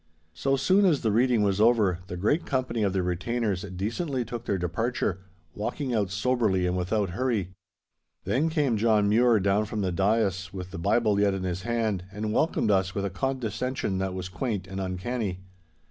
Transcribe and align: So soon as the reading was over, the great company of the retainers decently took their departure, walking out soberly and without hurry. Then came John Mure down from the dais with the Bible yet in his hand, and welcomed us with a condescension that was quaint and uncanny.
So 0.33 0.55
soon 0.55 0.83
as 0.85 1.01
the 1.01 1.11
reading 1.11 1.43
was 1.43 1.61
over, 1.61 1.99
the 2.07 2.17
great 2.17 2.43
company 2.43 2.81
of 2.81 2.91
the 2.91 3.03
retainers 3.03 3.61
decently 3.61 4.25
took 4.25 4.45
their 4.45 4.57
departure, 4.57 5.19
walking 5.53 5.93
out 5.93 6.09
soberly 6.09 6.65
and 6.65 6.75
without 6.75 7.11
hurry. 7.11 7.51
Then 8.23 8.49
came 8.49 8.77
John 8.77 9.07
Mure 9.07 9.39
down 9.39 9.65
from 9.65 9.81
the 9.81 9.91
dais 9.91 10.51
with 10.51 10.71
the 10.71 10.79
Bible 10.79 11.19
yet 11.19 11.35
in 11.35 11.43
his 11.43 11.61
hand, 11.61 12.05
and 12.11 12.33
welcomed 12.33 12.71
us 12.71 12.95
with 12.95 13.05
a 13.05 13.11
condescension 13.11 13.99
that 13.99 14.15
was 14.15 14.27
quaint 14.27 14.65
and 14.65 14.81
uncanny. 14.81 15.41